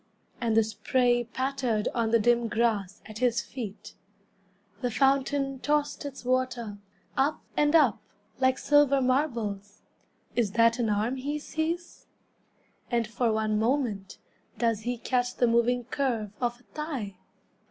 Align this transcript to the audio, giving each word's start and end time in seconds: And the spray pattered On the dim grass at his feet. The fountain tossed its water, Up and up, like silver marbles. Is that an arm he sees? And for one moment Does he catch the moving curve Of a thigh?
And 0.41 0.57
the 0.57 0.63
spray 0.63 1.25
pattered 1.25 1.87
On 1.93 2.09
the 2.09 2.17
dim 2.17 2.47
grass 2.47 3.03
at 3.05 3.19
his 3.19 3.39
feet. 3.39 3.93
The 4.81 4.89
fountain 4.89 5.59
tossed 5.59 6.05
its 6.05 6.25
water, 6.25 6.79
Up 7.15 7.43
and 7.55 7.75
up, 7.75 7.99
like 8.39 8.57
silver 8.57 8.99
marbles. 8.99 9.83
Is 10.35 10.53
that 10.53 10.79
an 10.79 10.89
arm 10.89 11.17
he 11.17 11.37
sees? 11.37 12.07
And 12.89 13.05
for 13.05 13.31
one 13.31 13.59
moment 13.59 14.17
Does 14.57 14.79
he 14.79 14.97
catch 14.97 15.35
the 15.35 15.45
moving 15.45 15.83
curve 15.83 16.31
Of 16.41 16.59
a 16.59 16.63
thigh? 16.73 17.17